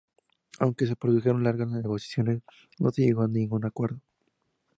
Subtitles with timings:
[0.57, 2.41] Aunque se produjeron largas negociaciones,
[2.79, 4.01] no se llegó a ningún acuerdo.